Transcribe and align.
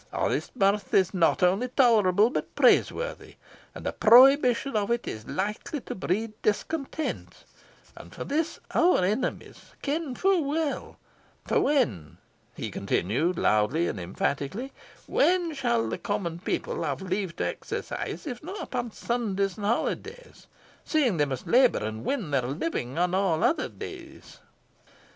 Honest 0.11 0.55
mirth 0.55 0.95
is 0.95 1.13
not 1.13 1.43
only 1.43 1.67
tolerable 1.67 2.31
but 2.31 2.55
praiseworthy, 2.55 3.35
and 3.75 3.85
the 3.85 3.91
prohibition 3.91 4.75
of 4.75 4.89
it 4.89 5.07
is 5.07 5.27
likely 5.27 5.79
to 5.81 5.93
breed 5.93 6.33
discontent, 6.41 7.43
and 7.95 8.09
this 8.11 8.59
our 8.73 9.03
enemies 9.05 9.61
ken 9.83 10.15
fu' 10.15 10.41
weel; 10.41 10.97
for 11.45 11.61
when," 11.61 12.17
he 12.55 12.71
continued, 12.71 13.37
loudly 13.37 13.87
and 13.87 13.99
emphatically 13.99 14.73
"when 15.05 15.53
shall 15.53 15.87
the 15.87 15.99
common 15.99 16.39
people 16.39 16.81
have 16.83 17.03
leave 17.03 17.35
to 17.35 17.45
exercise 17.45 18.25
if 18.25 18.41
not 18.41 18.59
upon 18.59 18.91
Sundays 18.91 19.55
and 19.55 19.67
holidays, 19.67 20.47
seeing 20.83 21.17
they 21.17 21.25
must 21.25 21.45
labour 21.45 21.85
and 21.85 22.03
win 22.03 22.31
their 22.31 22.41
living 22.41 22.97
on 22.97 23.13
all 23.13 23.43
other 23.43 23.69
days?" 23.69 24.39